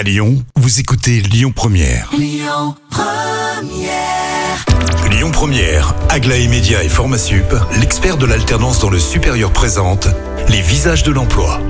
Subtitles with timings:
[0.00, 2.10] À Lyon, vous écoutez Lyon Première.
[5.10, 10.08] Lyon Première, Aglaé Média et Formasup, l'expert de l'alternance dans le supérieur présente
[10.48, 11.60] les visages de l'emploi.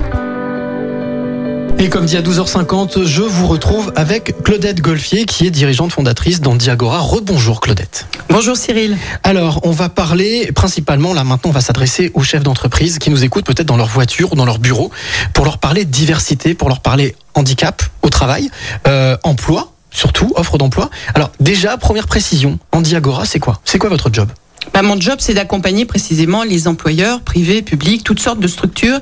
[1.81, 6.39] Et comme dit à 12h50, je vous retrouve avec Claudette Golfier, qui est dirigeante fondatrice
[6.39, 6.99] d'Andiagora.
[6.99, 8.05] Rebonjour Claudette.
[8.29, 8.95] Bonjour Cyril.
[9.23, 13.23] Alors, on va parler principalement, là maintenant, on va s'adresser aux chefs d'entreprise qui nous
[13.23, 14.91] écoutent peut-être dans leur voiture ou dans leur bureau,
[15.33, 18.51] pour leur parler diversité, pour leur parler handicap au travail,
[18.87, 20.91] euh, emploi, surtout, offre d'emploi.
[21.15, 23.59] Alors, déjà, première précision, Andiagora, c'est quoi?
[23.65, 24.29] C'est quoi votre job?
[24.71, 28.99] Bah, mon job, c'est d'accompagner précisément les employeurs, privés, publics, toutes sortes de structures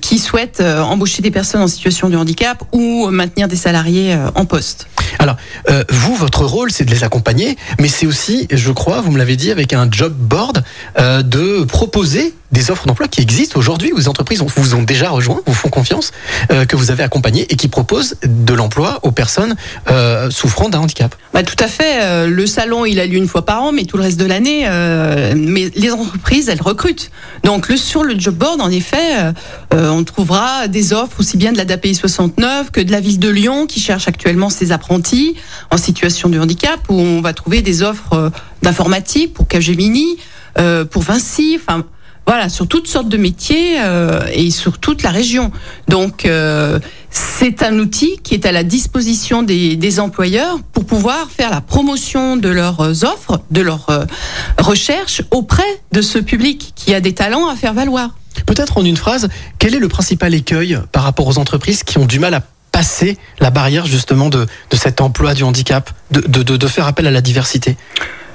[0.00, 4.28] qui souhaitent euh, embaucher des personnes en situation de handicap ou maintenir des salariés euh,
[4.34, 4.86] en poste.
[5.18, 5.36] Alors,
[5.68, 9.18] euh, vous, votre rôle, c'est de les accompagner, mais c'est aussi, je crois, vous me
[9.18, 10.64] l'avez dit, avec un job board,
[10.98, 15.08] euh, de proposer des offres d'emploi qui existent aujourd'hui, où les entreprises vous ont déjà
[15.08, 16.12] rejoint, vous font confiance,
[16.50, 19.54] euh, que vous avez accompagné et qui proposent de l'emploi aux personnes
[20.30, 21.14] souffrant d'un handicap.
[21.32, 22.26] Bah, tout à fait.
[22.28, 24.68] le salon, il a lieu une fois par an, mais tout le reste de l'année,
[25.34, 27.10] mais les entreprises, elles recrutent.
[27.42, 29.32] Donc, sur le job board, en effet,
[29.72, 33.28] on trouvera des offres aussi bien de la DAPI 69 que de la ville de
[33.28, 35.01] Lyon, qui cherche actuellement ses apprentis
[35.70, 38.30] en situation de handicap, où on va trouver des offres euh,
[38.62, 40.18] d'informatique pour Capgemini,
[40.58, 41.84] euh, pour Vinci, enfin.
[42.24, 45.50] Voilà, sur toutes sortes de métiers euh, et sur toute la région.
[45.88, 46.78] Donc, euh,
[47.10, 52.36] c'est un outil qui est à la disposition des, employeurs pour pouvoir faire la promotion
[52.36, 54.06] de leurs offres, de leurs
[54.56, 58.10] recherches auprès de ce public qui a des talents à faire valoir.
[58.46, 59.28] Peut-être en une phrase,
[59.58, 62.42] quel est le principal écueil par rapport aux entreprises qui ont du mal à
[62.82, 67.76] passer la barrière justement de, cet emploi du handicap, de, faire appel à la diversité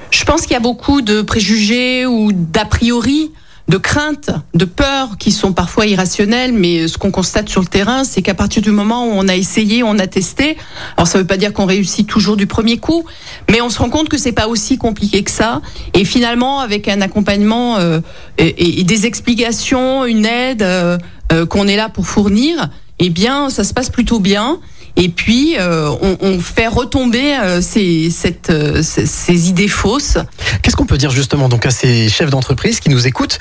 [0.09, 3.34] Je pense qu'il y a beaucoup de préjugés ou d'a priori,
[3.68, 8.06] de craintes, de peurs qui sont parfois irrationnelles, mais ce qu'on constate sur le terrain,
[8.06, 10.56] c'est qu'à partir du moment où on a essayé, on a testé,
[10.95, 13.03] alors ça ne veut pas dire qu'on réussit toujours du premier coup,
[13.52, 15.62] mais on se rend compte que c'est pas aussi compliqué que ça.
[15.94, 18.00] Et finalement, avec un accompagnement euh,
[18.38, 20.97] et, et des explications, une aide euh,
[21.34, 22.69] euh, qu'on est là pour fournir,
[23.00, 24.59] eh bien, ça se passe plutôt bien.
[25.00, 30.18] Et puis, euh, on, on fait retomber euh, ces, cette, euh, ces, ces idées fausses.
[30.63, 33.38] Qu'est-ce qu'on peut dire justement donc à ces chefs d'entreprise qui nous écoutent?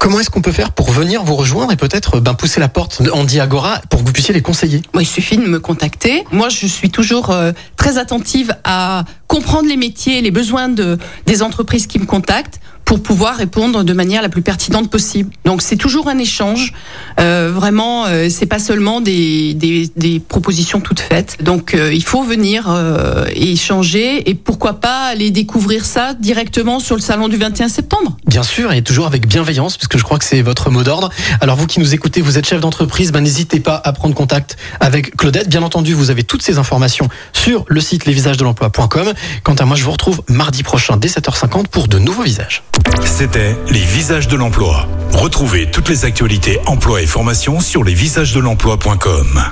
[0.00, 3.02] Comment est-ce qu'on peut faire pour venir vous rejoindre et peut-être ben, pousser la porte
[3.02, 4.82] de Andy Agora pour que vous puissiez les conseiller?
[4.94, 6.24] Moi, il suffit de me contacter.
[6.32, 11.42] Moi, je suis toujours euh, très attentive à comprendre les métiers, les besoins de, des
[11.42, 15.30] entreprises qui me contactent pour pouvoir répondre de manière la plus pertinente possible.
[15.44, 16.72] Donc, c'est toujours un échange.
[17.18, 21.36] Euh, vraiment, euh, c'est pas seulement des, des, des propositions toutes faites.
[21.42, 26.78] Donc, euh, il faut venir euh, et échanger et pourquoi pas aller découvrir ça directement
[26.78, 28.16] sur le salon du 21 septembre.
[28.24, 31.10] Bien sûr, et toujours avec bienveillance, puisque je crois que c'est votre mot d'ordre.
[31.40, 34.56] Alors vous qui nous écoutez, vous êtes chef d'entreprise, ben, n'hésitez pas à prendre contact
[34.78, 35.48] avec Claudette.
[35.48, 39.12] Bien entendu, vous avez toutes ces informations sur le site lesvisagesdelemploi.com.
[39.42, 42.62] Quant à moi, je vous retrouve mardi prochain dès 7h50 pour de nouveaux visages.
[43.04, 44.88] C'était les visages de l'emploi.
[45.12, 49.42] Retrouvez toutes les actualités emploi et formation sur lesvisagesdelemploi.com.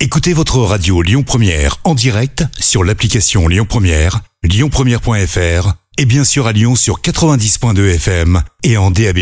[0.00, 6.46] Écoutez votre radio Lyon Première en direct sur l'application Lyon Première, lyonpremière.fr et bien sûr
[6.46, 9.18] à Lyon sur 90.2 FM et en DAB+.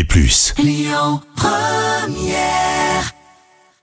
[0.57, 2.78] Lyon Première